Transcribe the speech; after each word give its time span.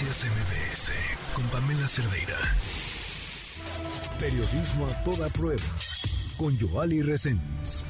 Noticias 0.00 0.24
MBS 0.24 0.92
con 1.34 1.44
Pamela 1.48 1.86
Cerdeira. 1.86 2.38
Periodismo 4.18 4.86
a 4.86 5.04
toda 5.04 5.28
prueba 5.28 5.62
con 6.38 6.58
Joali 6.58 7.02
Reséndiz. 7.02 7.84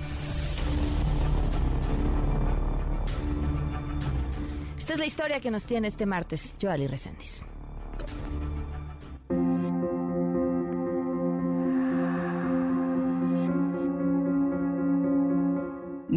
Esta 4.76 4.94
es 4.94 4.98
la 4.98 5.06
historia 5.06 5.38
que 5.38 5.52
nos 5.52 5.66
tiene 5.66 5.86
este 5.86 6.04
martes 6.04 6.56
Joali 6.60 6.88
Reséndiz. 6.88 7.46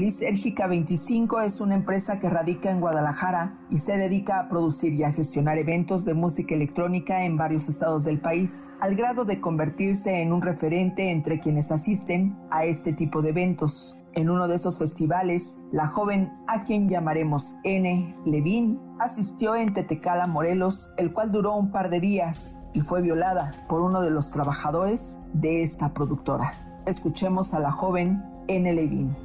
Lisérgica 0.03 0.67
25 0.67 1.39
es 1.39 1.61
una 1.61 1.75
empresa 1.75 2.19
que 2.19 2.29
radica 2.29 2.69
en 2.69 2.81
Guadalajara 2.81 3.57
y 3.69 3.77
se 3.77 3.93
dedica 3.93 4.37
a 4.37 4.49
producir 4.49 4.91
y 4.95 5.03
a 5.03 5.13
gestionar 5.13 5.57
eventos 5.57 6.03
de 6.03 6.13
música 6.13 6.55
electrónica 6.55 7.23
en 7.23 7.37
varios 7.37 7.69
estados 7.69 8.03
del 8.03 8.19
país, 8.19 8.69
al 8.81 8.97
grado 8.97 9.23
de 9.23 9.39
convertirse 9.39 10.21
en 10.21 10.33
un 10.33 10.41
referente 10.41 11.09
entre 11.09 11.39
quienes 11.39 11.71
asisten 11.71 12.37
a 12.51 12.65
este 12.65 12.91
tipo 12.91 13.21
de 13.21 13.29
eventos. 13.29 13.95
En 14.11 14.29
uno 14.29 14.49
de 14.49 14.57
esos 14.57 14.77
festivales, 14.77 15.57
la 15.71 15.87
joven, 15.87 16.33
a 16.47 16.65
quien 16.65 16.89
llamaremos 16.89 17.55
N. 17.63 18.13
Levin, 18.25 18.81
asistió 18.99 19.55
en 19.55 19.73
Tetecala, 19.73 20.27
Morelos, 20.27 20.89
el 20.97 21.13
cual 21.13 21.31
duró 21.31 21.55
un 21.55 21.71
par 21.71 21.89
de 21.89 22.01
días 22.01 22.57
y 22.73 22.81
fue 22.81 23.01
violada 23.01 23.51
por 23.69 23.79
uno 23.79 24.01
de 24.01 24.09
los 24.09 24.31
trabajadores 24.31 25.17
de 25.31 25.61
esta 25.61 25.93
productora. 25.93 26.51
Escuchemos 26.85 27.53
a 27.53 27.61
la 27.61 27.71
joven 27.71 28.21
N. 28.49 28.73
Levin 28.73 29.15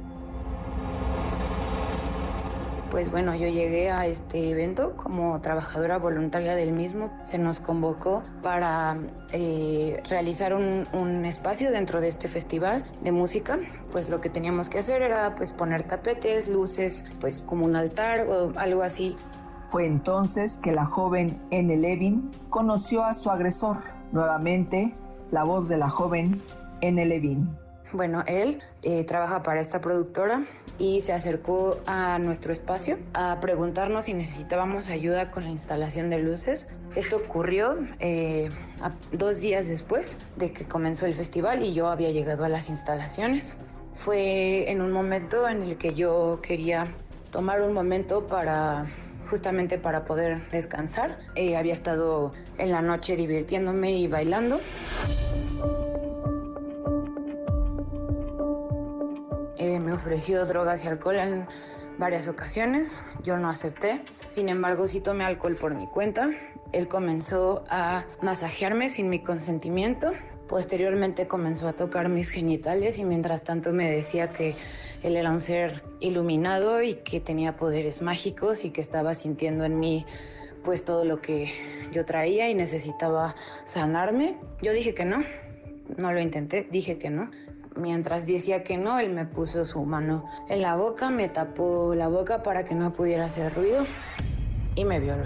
pues 2.91 3.11
bueno, 3.11 3.35
yo 3.35 3.47
llegué 3.47 3.91
a 3.91 4.05
este 4.07 4.49
evento 4.49 4.95
como 4.95 5.39
trabajadora 5.41 5.97
voluntaria 5.97 6.55
del 6.55 6.71
mismo. 6.71 7.11
Se 7.23 7.37
nos 7.37 7.59
convocó 7.59 8.23
para 8.41 8.97
eh, 9.31 10.01
realizar 10.09 10.53
un, 10.53 10.85
un, 10.93 11.25
espacio 11.25 11.71
dentro 11.71 12.01
de 12.01 12.07
este 12.07 12.27
festival 12.27 12.83
de 13.01 13.11
música. 13.11 13.59
Pues 13.91 14.09
lo 14.09 14.21
que 14.21 14.29
teníamos 14.29 14.69
que 14.69 14.79
hacer 14.79 15.01
era 15.01 15.35
pues 15.35 15.53
poner 15.53 15.83
tapetes, 15.83 16.47
luces, 16.47 17.05
pues 17.19 17.41
como 17.41 17.65
un 17.65 17.75
altar 17.75 18.27
o 18.27 18.53
algo 18.57 18.83
así. 18.83 19.15
Fue 19.69 19.85
entonces 19.85 20.57
que 20.63 20.71
la 20.71 20.85
joven 20.85 21.39
N. 21.51 21.77
Levin 21.77 22.31
conoció 22.49 23.03
a 23.03 23.13
su 23.13 23.29
agresor. 23.29 23.77
Nuevamente, 24.11 24.95
la 25.31 25.43
voz 25.43 25.69
de 25.69 25.77
la 25.77 25.89
joven 25.89 26.41
N. 26.81 27.05
Levin. 27.05 27.49
Bueno, 27.91 28.23
él 28.27 28.61
eh, 28.83 29.03
trabaja 29.03 29.41
para 29.41 29.61
esta 29.61 29.81
productora 29.81 30.45
y 30.77 31.01
se 31.01 31.11
acercó 31.11 31.77
a 31.87 32.19
nuestro 32.19 32.53
espacio 32.53 32.99
a 33.13 33.39
preguntarnos 33.39 34.05
si 34.05 34.13
necesitábamos 34.13 34.89
ayuda 34.89 35.31
con 35.31 35.43
la 35.43 35.49
instalación 35.49 36.11
de 36.11 36.19
luces. 36.19 36.69
Esto 36.95 37.17
ocurrió 37.17 37.77
eh, 37.99 38.49
dos 39.11 39.41
días 39.41 39.67
después 39.67 40.19
de 40.35 40.53
que 40.53 40.65
comenzó 40.65 41.07
el 41.07 41.13
festival 41.13 41.63
y 41.63 41.73
yo 41.73 41.87
había 41.87 42.11
llegado 42.11 42.45
a 42.45 42.49
las 42.49 42.69
instalaciones. 42.69 43.55
Fue 43.95 44.69
en 44.71 44.81
un 44.81 44.91
momento 44.91 45.49
en 45.49 45.63
el 45.63 45.77
que 45.77 45.95
yo 45.95 46.39
quería 46.43 46.85
tomar 47.31 47.61
un 47.61 47.73
momento 47.73 48.27
para 48.27 48.85
justamente 49.29 49.77
para 49.77 50.05
poder 50.05 50.47
descansar. 50.51 51.17
Eh, 51.35 51.55
había 51.55 51.73
estado 51.73 52.33
en 52.57 52.71
la 52.71 52.81
noche 52.81 53.15
divirtiéndome 53.15 53.93
y 53.93 54.07
bailando. 54.07 54.59
Ofreció 59.99 60.45
drogas 60.45 60.85
y 60.85 60.87
alcohol 60.87 61.17
en 61.17 61.47
varias 61.97 62.27
ocasiones. 62.27 62.99
Yo 63.23 63.37
no 63.37 63.49
acepté. 63.49 64.01
Sin 64.29 64.49
embargo, 64.49 64.87
sí 64.87 65.01
tomé 65.01 65.25
alcohol 65.25 65.55
por 65.59 65.75
mi 65.75 65.87
cuenta. 65.87 66.31
Él 66.71 66.87
comenzó 66.87 67.63
a 67.69 68.05
masajearme 68.21 68.89
sin 68.89 69.09
mi 69.09 69.19
consentimiento. 69.19 70.11
Posteriormente 70.47 71.27
comenzó 71.27 71.67
a 71.67 71.73
tocar 71.73 72.09
mis 72.09 72.29
genitales 72.29 72.97
y 72.97 73.03
mientras 73.03 73.43
tanto 73.43 73.71
me 73.71 73.91
decía 73.91 74.31
que 74.31 74.55
él 75.03 75.15
era 75.15 75.29
un 75.29 75.41
ser 75.41 75.83
iluminado 75.99 76.81
y 76.81 76.95
que 76.95 77.19
tenía 77.19 77.55
poderes 77.55 78.01
mágicos 78.01 78.65
y 78.65 78.71
que 78.71 78.81
estaba 78.81 79.13
sintiendo 79.13 79.63
en 79.63 79.79
mí 79.79 80.05
pues 80.63 80.83
todo 80.83 81.05
lo 81.05 81.21
que 81.21 81.51
yo 81.91 82.03
traía 82.05 82.49
y 82.49 82.55
necesitaba 82.55 83.35
sanarme. 83.65 84.37
Yo 84.61 84.73
dije 84.73 84.93
que 84.93 85.05
no, 85.05 85.23
no 85.97 86.11
lo 86.11 86.19
intenté, 86.19 86.67
dije 86.71 86.97
que 86.97 87.09
no. 87.09 87.29
Mientras 87.75 88.25
decía 88.25 88.63
que 88.63 88.77
no, 88.77 88.99
él 88.99 89.13
me 89.13 89.25
puso 89.25 89.65
su 89.65 89.83
mano 89.83 90.25
en 90.49 90.61
la 90.61 90.75
boca, 90.75 91.09
me 91.09 91.29
tapó 91.29 91.93
la 91.95 92.07
boca 92.07 92.43
para 92.43 92.65
que 92.65 92.75
no 92.75 92.93
pudiera 92.93 93.25
hacer 93.25 93.53
ruido 93.53 93.85
y 94.75 94.85
me 94.85 94.99
violó. 94.99 95.25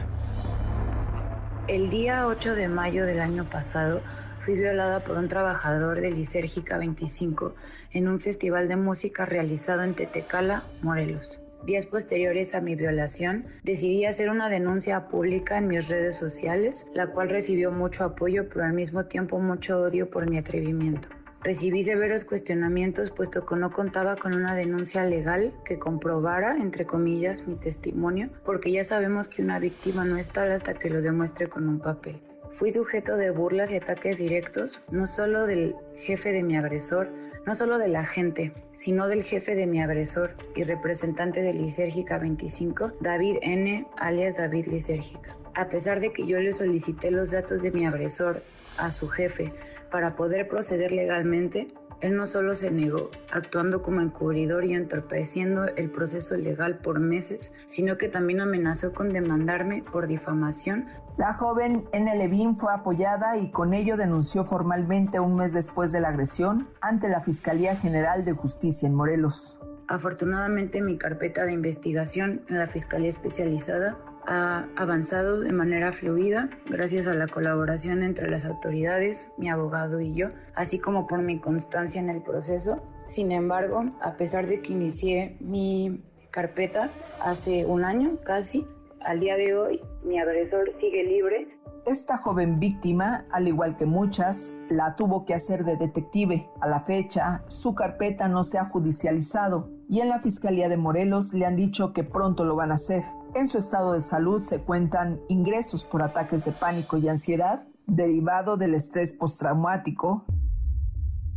El 1.68 1.90
día 1.90 2.28
8 2.28 2.56
de 2.56 2.68
mayo 2.68 3.06
del 3.06 3.22
año 3.22 3.46
pasado 3.46 4.02
fui 4.42 4.56
violada 4.56 5.00
por 5.00 5.18
un 5.18 5.30
trabajador 5.30 6.02
de 6.02 6.12
Lisérgica 6.12 6.78
25 6.78 7.56
en 7.92 8.10
un 8.10 8.20
festival 8.20 8.68
de 8.68 8.76
música 8.76 9.26
realizado 9.26 9.84
en 9.84 9.96
Tetecala, 9.96 10.64
Morelos. 10.82 11.40
Días 11.66 11.86
posteriores 11.86 12.56
a 12.56 12.60
mi 12.60 12.76
violación, 12.76 13.46
decidí 13.64 14.04
hacer 14.04 14.30
una 14.30 14.50
denuncia 14.50 15.08
pública 15.08 15.58
en 15.58 15.70
mis 15.70 15.88
redes 15.88 16.18
sociales, 16.18 16.86
la 16.94 17.08
cual 17.08 17.30
recibió 17.30 17.72
mucho 17.72 18.04
apoyo, 18.04 18.50
pero 18.50 18.66
al 18.66 18.74
mismo 18.74 19.06
tiempo 19.06 19.40
mucho 19.40 19.80
odio 19.80 20.10
por 20.10 20.30
mi 20.30 20.38
atrevimiento. 20.38 21.08
Recibí 21.44 21.84
severos 21.84 22.24
cuestionamientos 22.24 23.12
puesto 23.12 23.46
que 23.46 23.58
no 23.58 23.70
contaba 23.70 24.16
con 24.16 24.34
una 24.34 24.56
denuncia 24.56 25.04
legal 25.04 25.54
que 25.66 25.78
comprobara, 25.78 26.56
entre 26.56 26.86
comillas, 26.86 27.46
mi 27.46 27.56
testimonio, 27.56 28.30
porque 28.46 28.72
ya 28.72 28.86
sabemos 28.86 29.28
que 29.28 29.42
una 29.42 29.60
víctima 29.60 30.06
no 30.06 30.18
es 30.18 30.30
tal 30.30 30.54
hasta 30.54 30.74
que 30.74 30.90
lo 30.90 31.02
demuestre 31.02 31.48
con 31.48 31.68
un 31.68 31.80
papel. 31.80 32.22
Fui 32.54 32.72
sujeto 32.72 33.18
de 33.18 33.32
burlas 33.32 33.72
y 33.72 33.76
ataques 33.76 34.20
directos, 34.20 34.82
no 34.90 35.06
solo 35.06 35.46
del 35.46 35.76
jefe 35.98 36.32
de 36.32 36.44
mi 36.44 36.56
agresor, 36.56 37.10
no 37.46 37.56
solo 37.56 37.78
de 37.78 37.90
la 37.90 38.06
gente, 38.06 38.54
sino 38.72 39.10
del 39.10 39.24
jefe 39.24 39.54
de 39.54 39.68
mi 39.68 39.82
agresor 39.82 40.36
y 40.56 40.64
representante 40.64 41.42
de 41.42 41.52
Lisérgica 41.52 42.20
25, 42.20 42.94
David 43.02 43.40
N., 43.42 43.86
alias 43.98 44.38
David 44.38 44.68
Lisérgica. 44.68 45.36
A 45.56 45.68
pesar 45.68 46.00
de 46.00 46.14
que 46.14 46.26
yo 46.26 46.40
le 46.40 46.54
solicité 46.54 47.12
los 47.12 47.32
datos 47.32 47.64
de 47.64 47.72
mi 47.72 47.86
agresor 47.86 48.44
a 48.78 48.92
su 48.92 49.08
jefe 49.08 49.52
para 49.94 50.16
poder 50.16 50.48
proceder 50.48 50.92
legalmente, 50.92 51.68
él 52.02 52.18
no 52.18 52.26
solo 52.26 52.56
se 52.56 52.72
negó, 52.72 53.12
actuando 53.32 53.84
como 53.84 54.02
encubridor 54.02 54.66
y 54.66 54.74
entorpeciendo 54.74 55.66
el 55.66 55.92
proceso 55.92 56.36
legal 56.36 56.80
por 56.80 57.00
meses, 57.00 57.54
sino 57.68 57.96
que 58.00 58.10
también 58.10 58.42
amenazó 58.42 58.92
con 58.92 59.14
demandarme 59.14 59.84
por 59.84 60.08
difamación. 60.08 60.88
La 61.16 61.36
joven 61.36 61.86
N. 61.92 62.18
Levin 62.18 62.58
fue 62.58 62.74
apoyada 62.74 63.38
y 63.38 63.52
con 63.52 63.76
ello 63.76 63.96
denunció 63.96 64.46
formalmente 64.46 65.20
un 65.20 65.36
mes 65.36 65.54
después 65.54 65.92
de 65.92 66.02
la 66.02 66.08
agresión 66.10 66.70
ante 66.82 67.08
la 67.08 67.22
Fiscalía 67.22 67.76
General 67.76 68.26
de 68.26 68.34
Justicia 68.34 68.88
en 68.88 68.96
Morelos. 68.96 69.60
Afortunadamente 69.88 70.82
mi 70.82 70.98
carpeta 70.98 71.46
de 71.46 71.54
investigación 71.54 72.42
en 72.50 72.58
la 72.58 72.66
Fiscalía 72.66 73.10
Especializada 73.10 73.96
ha 74.28 74.68
avanzado 74.76 75.40
de 75.40 75.54
manera 75.54 75.92
fluida 75.92 76.50
gracias 76.70 77.08
a 77.08 77.14
la 77.14 77.28
colaboración 77.28 78.04
entre 78.04 78.30
las 78.30 78.46
autoridades, 78.46 79.30
mi 79.38 79.50
abogado 79.50 80.02
y 80.02 80.14
yo, 80.14 80.30
así 80.56 80.80
como 80.80 81.08
por 81.08 81.22
mi 81.22 81.40
constancia 81.40 82.02
en 82.02 82.10
el 82.10 82.22
proceso. 82.22 82.82
Sin 83.08 83.32
embargo, 83.32 83.84
a 84.02 84.14
pesar 84.18 84.48
de 84.48 84.62
que 84.62 84.74
inicié 84.74 85.38
mi 85.40 86.02
carpeta 86.32 86.90
hace 87.22 87.66
un 87.66 87.84
año 87.84 88.18
casi, 88.24 88.66
al 89.02 89.20
día 89.20 89.36
de 89.36 89.56
hoy 89.56 89.82
mi 90.04 90.20
agresor 90.20 90.72
sigue 90.80 91.04
libre. 91.04 91.48
Esta 91.86 92.18
joven 92.18 92.60
víctima, 92.60 93.26
al 93.32 93.48
igual 93.48 93.76
que 93.76 93.86
muchas, 93.86 94.54
la 94.70 94.96
tuvo 94.96 95.26
que 95.26 95.34
hacer 95.34 95.66
de 95.66 95.76
detective. 95.76 96.48
A 96.62 96.68
la 96.70 96.82
fecha, 96.82 97.44
su 97.50 97.76
carpeta 97.76 98.30
no 98.30 98.44
se 98.44 98.58
ha 98.58 98.66
judicializado 98.66 99.70
y 99.90 100.00
en 100.00 100.08
la 100.08 100.22
Fiscalía 100.22 100.70
de 100.70 100.78
Morelos 100.78 101.34
le 101.34 101.46
han 101.46 101.58
dicho 101.58 101.92
que 101.92 102.06
pronto 102.06 102.46
lo 102.46 102.56
van 102.56 102.72
a 102.72 102.76
hacer. 102.76 103.04
En 103.36 103.48
su 103.48 103.58
estado 103.58 103.94
de 103.94 104.02
salud 104.02 104.44
se 104.48 104.60
cuentan 104.60 105.20
ingresos 105.28 105.84
por 105.86 106.04
ataques 106.04 106.46
de 106.46 106.52
pánico 106.52 106.98
y 107.00 107.08
ansiedad 107.08 107.64
derivado 107.88 108.58
del 108.58 108.76
estrés 108.76 109.12
postraumático. 109.14 110.24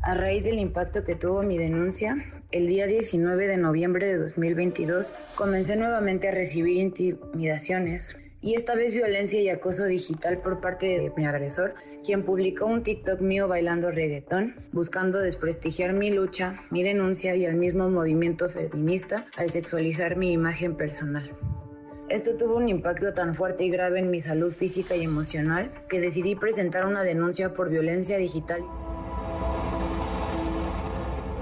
A 0.02 0.14
raíz 0.14 0.44
del 0.44 0.58
impacto 0.58 1.04
que 1.04 1.14
tuvo 1.14 1.42
mi 1.42 1.56
denuncia, 1.56 2.14
el 2.52 2.66
día 2.66 2.86
19 2.86 3.46
de 3.46 3.56
noviembre 3.56 4.08
de 4.08 4.18
2022 4.18 5.14
comencé 5.36 5.74
nuevamente 5.76 6.28
a 6.28 6.32
recibir 6.32 6.76
intimidaciones 6.76 8.14
y 8.42 8.54
esta 8.54 8.74
vez 8.74 8.92
violencia 8.92 9.40
y 9.40 9.48
acoso 9.48 9.86
digital 9.86 10.42
por 10.42 10.60
parte 10.60 10.86
de 10.86 11.10
mi 11.16 11.24
agresor, 11.24 11.74
quien 12.04 12.24
publicó 12.24 12.66
un 12.66 12.82
TikTok 12.82 13.22
mío 13.22 13.48
bailando 13.48 13.90
reggaetón, 13.90 14.54
buscando 14.70 15.18
desprestigiar 15.18 15.94
mi 15.94 16.10
lucha, 16.10 16.60
mi 16.70 16.82
denuncia 16.82 17.34
y 17.34 17.46
el 17.46 17.56
mismo 17.56 17.88
movimiento 17.88 18.50
feminista 18.50 19.24
al 19.38 19.50
sexualizar 19.50 20.16
mi 20.16 20.32
imagen 20.32 20.76
personal. 20.76 21.34
Esto 22.08 22.36
tuvo 22.36 22.54
un 22.54 22.68
impacto 22.68 23.12
tan 23.14 23.34
fuerte 23.34 23.64
y 23.64 23.70
grave 23.70 23.98
en 23.98 24.12
mi 24.12 24.20
salud 24.20 24.52
física 24.52 24.94
y 24.94 25.02
emocional 25.02 25.72
que 25.88 26.00
decidí 26.00 26.36
presentar 26.36 26.86
una 26.86 27.02
denuncia 27.02 27.52
por 27.52 27.68
violencia 27.68 28.16
digital. 28.16 28.62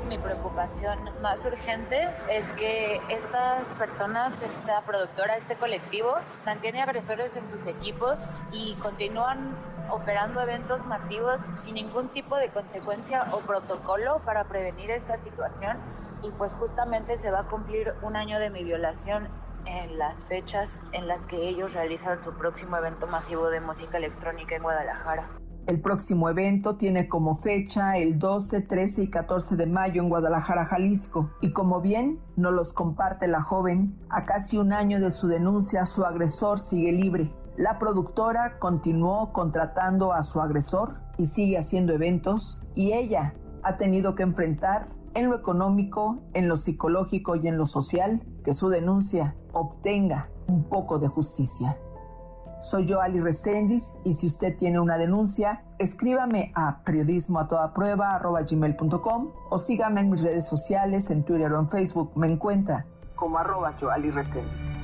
Mi 0.08 0.16
preocupación 0.16 0.98
más 1.20 1.44
urgente 1.44 2.08
es 2.30 2.54
que 2.54 2.98
estas 3.10 3.74
personas, 3.74 4.40
esta 4.40 4.80
productora, 4.86 5.36
este 5.36 5.54
colectivo, 5.56 6.14
mantiene 6.46 6.80
agresores 6.80 7.36
en 7.36 7.46
sus 7.46 7.66
equipos 7.66 8.30
y 8.50 8.74
continúan 8.76 9.54
operando 9.90 10.40
eventos 10.40 10.86
masivos 10.86 11.42
sin 11.60 11.74
ningún 11.74 12.08
tipo 12.08 12.36
de 12.36 12.48
consecuencia 12.48 13.26
o 13.32 13.40
protocolo 13.40 14.22
para 14.24 14.44
prevenir 14.44 14.90
esta 14.90 15.18
situación. 15.18 15.76
Y 16.22 16.30
pues 16.30 16.54
justamente 16.54 17.18
se 17.18 17.30
va 17.30 17.40
a 17.40 17.48
cumplir 17.48 17.92
un 18.00 18.16
año 18.16 18.38
de 18.38 18.48
mi 18.48 18.64
violación 18.64 19.28
en 19.66 19.98
las 19.98 20.24
fechas 20.24 20.82
en 20.92 21.06
las 21.06 21.26
que 21.26 21.48
ellos 21.48 21.74
realizan 21.74 22.22
su 22.22 22.32
próximo 22.34 22.76
evento 22.76 23.06
masivo 23.06 23.48
de 23.50 23.60
música 23.60 23.98
electrónica 23.98 24.56
en 24.56 24.62
Guadalajara. 24.62 25.28
El 25.66 25.80
próximo 25.80 26.28
evento 26.28 26.76
tiene 26.76 27.08
como 27.08 27.36
fecha 27.36 27.96
el 27.96 28.18
12, 28.18 28.60
13 28.60 29.04
y 29.04 29.08
14 29.08 29.56
de 29.56 29.66
mayo 29.66 30.02
en 30.02 30.10
Guadalajara, 30.10 30.66
Jalisco. 30.66 31.30
Y 31.40 31.52
como 31.52 31.80
bien 31.80 32.20
nos 32.36 32.52
los 32.52 32.74
comparte 32.74 33.28
la 33.28 33.40
joven, 33.40 33.98
a 34.10 34.26
casi 34.26 34.58
un 34.58 34.74
año 34.74 35.00
de 35.00 35.10
su 35.10 35.26
denuncia, 35.26 35.86
su 35.86 36.04
agresor 36.04 36.60
sigue 36.60 36.92
libre. 36.92 37.32
La 37.56 37.78
productora 37.78 38.58
continuó 38.58 39.32
contratando 39.32 40.12
a 40.12 40.22
su 40.22 40.40
agresor 40.42 40.96
y 41.16 41.26
sigue 41.26 41.56
haciendo 41.56 41.94
eventos 41.94 42.60
y 42.74 42.92
ella 42.92 43.32
ha 43.62 43.78
tenido 43.78 44.14
que 44.14 44.24
enfrentar 44.24 44.88
en 45.14 45.30
lo 45.30 45.36
económico, 45.36 46.18
en 46.34 46.48
lo 46.48 46.56
psicológico 46.56 47.36
y 47.36 47.48
en 47.48 47.56
lo 47.56 47.66
social 47.66 48.22
que 48.44 48.54
su 48.54 48.68
denuncia 48.68 49.36
obtenga 49.52 50.28
un 50.46 50.64
poco 50.68 50.98
de 50.98 51.08
justicia. 51.08 51.78
Soy 52.62 52.86
yo 52.86 53.00
Ali 53.00 53.20
Recendis 53.20 53.84
y 54.04 54.14
si 54.14 54.26
usted 54.26 54.56
tiene 54.56 54.80
una 54.80 54.96
denuncia, 54.96 55.62
escríbame 55.78 56.50
a 56.54 56.82
periodismo 56.82 57.46
o 59.50 59.58
sígame 59.58 60.00
en 60.00 60.10
mis 60.10 60.22
redes 60.22 60.48
sociales, 60.48 61.10
en 61.10 61.24
Twitter 61.24 61.52
o 61.52 61.60
en 61.60 61.68
Facebook. 61.68 62.12
Me 62.16 62.26
encuentra 62.26 62.86
como 63.16 63.38
arroba 63.38 63.74
Joali 63.78 64.10
Recendis. 64.10 64.74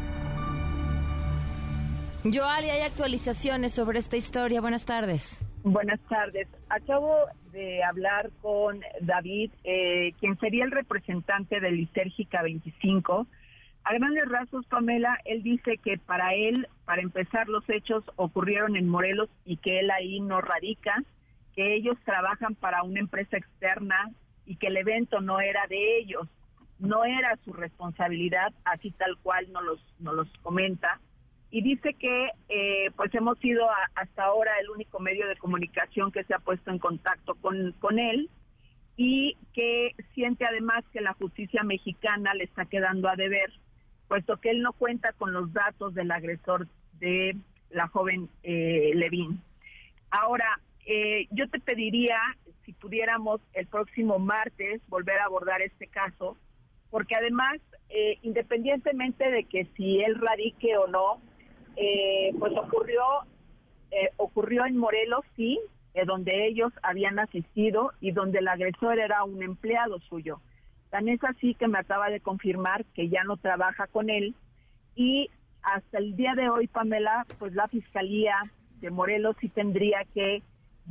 Joali, 2.23 2.69
hay 2.69 2.83
actualizaciones 2.83 3.73
sobre 3.73 3.99
esta 3.99 4.19
historia. 4.19 4.61
Buenas 4.61 4.85
tardes. 4.85 5.41
Buenas 5.63 6.01
tardes. 6.09 6.49
Acabo 6.69 7.15
de 7.53 7.83
hablar 7.85 8.31
con 8.41 8.81
David, 9.01 9.51
eh, 9.65 10.15
quien 10.19 10.39
sería 10.39 10.65
el 10.65 10.71
representante 10.71 11.61
de 11.61 11.71
Lisérgica 11.71 12.43
25 12.43 13.27
a 13.85 13.95
grandes 13.95 14.29
rasgos, 14.29 14.67
Pamela, 14.67 15.19
él 15.25 15.43
dice 15.43 15.79
que 15.79 15.99
para 15.99 16.35
él, 16.35 16.69
para 16.85 17.03
empezar, 17.03 17.49
los 17.49 17.69
hechos 17.69 18.05
ocurrieron 18.17 18.77
en 18.77 18.89
Morelos 18.89 19.31
y 19.45 19.57
que 19.57 19.81
él 19.81 19.91
ahí 19.91 20.21
no 20.21 20.41
radica, 20.41 21.03
que 21.55 21.75
ellos 21.75 21.95
trabajan 22.05 22.55
para 22.55 22.83
una 22.83 23.01
empresa 23.01 23.39
externa 23.39 24.11
y 24.45 24.57
que 24.57 24.67
el 24.67 24.77
evento 24.77 25.21
no 25.21 25.41
era 25.41 25.67
de 25.69 25.99
ellos, 25.99 26.29
no 26.79 27.05
era 27.05 27.37
su 27.45 27.53
responsabilidad, 27.53 28.53
así 28.65 28.91
tal 28.93 29.17
cual 29.19 29.51
nos 29.53 29.65
los, 29.65 29.95
nos 29.99 30.15
los 30.15 30.29
comenta. 30.43 31.01
Y 31.51 31.63
dice 31.63 31.95
que 31.95 32.31
eh, 32.49 32.91
pues 32.97 33.13
hemos 33.15 33.39
sido 33.39 33.67
hasta 33.95 34.25
ahora 34.25 34.53
el 34.61 34.71
único 34.71 35.01
medio 35.01 35.27
de 35.27 35.37
comunicación 35.37 36.13
que 36.13 36.25
se 36.25 36.35
ha 36.35 36.39
puesto 36.39 36.71
en 36.71 36.79
contacto 36.79 37.35
con, 37.35 37.73
con 37.81 37.99
él 37.99 38.31
y 38.97 39.37
que 39.53 39.95
siente 40.15 40.45
además 40.45 40.85
que 40.93 41.01
la 41.01 41.15
justicia 41.15 41.63
mexicana 41.65 42.35
le 42.35 42.45
está 42.45 42.67
quedando 42.67 43.09
a 43.09 43.17
deber 43.17 43.51
puesto 44.11 44.41
que 44.41 44.51
él 44.51 44.61
no 44.61 44.73
cuenta 44.73 45.13
con 45.13 45.33
los 45.33 45.53
datos 45.53 45.95
del 45.95 46.11
agresor 46.11 46.67
de 46.99 47.37
la 47.71 47.87
joven 47.87 48.29
eh, 48.43 48.91
Levin. 48.97 49.41
Ahora, 50.11 50.61
eh, 50.85 51.29
yo 51.31 51.49
te 51.49 51.61
pediría 51.61 52.19
si 52.65 52.73
pudiéramos 52.73 53.41
el 53.53 53.69
próximo 53.69 54.19
martes 54.19 54.83
volver 54.89 55.19
a 55.21 55.27
abordar 55.27 55.63
este 55.63 55.87
caso, 55.87 56.37
porque 56.91 57.15
además, 57.15 57.61
eh, 57.89 58.19
independientemente 58.23 59.31
de 59.31 59.45
que 59.45 59.69
si 59.77 60.01
él 60.01 60.17
radique 60.21 60.77
o 60.77 60.89
no, 60.89 61.23
eh, 61.77 62.35
pues 62.39 62.53
ocurrió, 62.57 63.03
ocurrió 64.17 64.67
en 64.67 64.77
Morelos, 64.77 65.25
sí, 65.37 65.59
donde 66.07 66.47
ellos 66.47 66.73
habían 66.83 67.19
asistido 67.19 67.93
y 68.01 68.13
donde 68.13 68.39
el 68.39 68.49
agresor 68.49 68.99
era 68.99 69.25
un 69.25 69.43
empleado 69.43 69.99
suyo. 70.01 70.41
Tan 70.91 71.09
es 71.09 71.23
así 71.25 71.55
que 71.55 71.69
me 71.69 71.79
acaba 71.79 72.11
de 72.11 72.21
confirmar 72.21 72.85
que 72.95 73.09
ya 73.09 73.25
no 73.25 73.37
trabaja 73.37 73.87
con 73.87 74.11
él 74.11 74.35
y 74.95 75.31
hasta 75.63 75.99
el 75.99 76.17
día 76.17 76.35
de 76.35 76.49
hoy, 76.49 76.67
Pamela, 76.67 77.27
pues 77.39 77.55
la 77.55 77.69
Fiscalía 77.69 78.35
de 78.81 78.91
Morelos 78.91 79.37
sí 79.41 79.49
tendría 79.49 80.05
que 80.15 80.43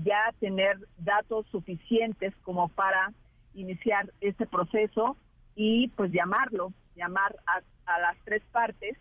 ya 0.03 0.33
tener 0.39 0.77
datos 0.97 1.45
suficientes 1.47 2.33
como 2.43 2.69
para 2.69 3.11
iniciar 3.55 4.11
este 4.21 4.45
proceso 4.45 5.17
y 5.55 5.89
pues 5.89 6.11
llamarlo, 6.11 6.71
llamar 6.95 7.35
a, 7.47 7.61
a 7.91 7.99
las 7.99 8.17
tres 8.23 8.43
partes, 8.51 8.97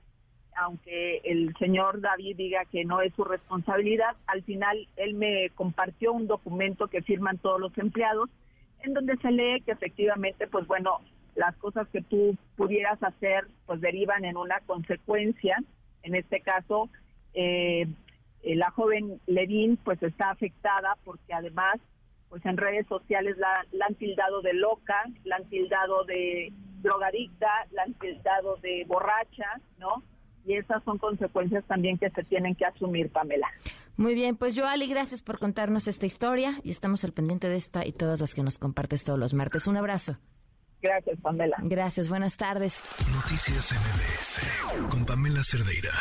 aunque 0.58 1.20
el 1.25 1.55
señor 1.58 2.00
David 2.00 2.37
diga 2.37 2.64
que 2.70 2.84
no 2.84 3.00
es 3.00 3.12
su 3.14 3.25
responsabilidad, 3.25 4.16
al 4.26 4.43
final 4.43 4.88
él 4.96 5.14
me 5.14 5.50
compartió 5.50 6.12
un 6.12 6.26
documento 6.26 6.88
que 6.88 7.02
firman 7.02 7.38
todos 7.38 7.60
los 7.60 7.76
empleados 7.78 8.28
en 8.82 8.94
donde 8.94 9.16
se 9.19 9.31
lee 9.31 9.62
que 9.62 9.72
efectivamente, 9.72 10.46
pues 10.46 10.66
bueno, 10.66 11.00
las 11.34 11.56
cosas 11.56 11.88
que 11.88 12.02
tú 12.02 12.37
pudieras 12.56 13.02
hacer, 13.02 13.46
pues 13.66 13.81
derivan 13.81 14.25
en 14.25 14.37
una 14.37 14.60
consecuencia. 14.66 15.56
En 16.02 16.14
este 16.14 16.40
caso, 16.40 16.88
eh, 17.34 17.87
eh, 18.43 18.56
la 18.56 18.70
joven 18.70 19.20
Levin, 19.26 19.76
pues 19.84 20.02
está 20.02 20.31
afectada 20.31 20.96
porque 21.05 21.32
además, 21.32 21.76
pues 22.28 22.44
en 22.44 22.56
redes 22.56 22.87
sociales 22.87 23.37
la, 23.38 23.64
la 23.72 23.87
han 23.87 23.94
tildado 23.94 24.43
de 24.43 24.55
loca, 24.55 25.05
la 25.25 25.37
han 25.37 25.49
tildado 25.49 26.05
de 26.05 26.52
drogadicta, 26.82 27.49
la 27.72 27.84
han 27.84 27.94
tildado 27.94 28.56
de 28.56 28.84
borracha, 28.87 29.60
¿no? 29.78 30.02
Y 30.48 30.54
esas 30.54 30.82
son 30.82 30.96
consecuencias 30.96 31.62
también 31.66 31.98
que 31.98 32.08
se 32.08 32.24
tienen 32.24 32.54
que 32.54 32.64
asumir, 32.64 33.10
Pamela. 33.10 33.46
Muy 33.98 34.14
bien, 34.14 34.34
pues 34.34 34.58
Joali, 34.58 34.86
gracias 34.86 35.20
por 35.20 35.38
contarnos 35.38 35.88
esta 35.88 36.06
historia 36.06 36.58
y 36.64 36.70
estamos 36.70 37.04
al 37.04 37.12
pendiente 37.12 37.50
de 37.50 37.56
esta 37.56 37.84
y 37.84 37.92
todas 37.92 38.18
las 38.18 38.34
que 38.34 38.42
nos 38.42 38.58
compartes 38.58 39.04
todos 39.04 39.18
los 39.18 39.34
martes. 39.34 39.66
Un 39.66 39.76
abrazo. 39.76 40.16
Gracias, 40.80 41.20
Pamela. 41.20 41.58
Gracias, 41.64 42.08
buenas 42.08 42.38
tardes. 42.38 42.82
Noticias 43.12 43.72
MBS 43.72 44.88
con 44.90 45.04
Pamela 45.04 45.42
Cerdeira. 45.42 45.92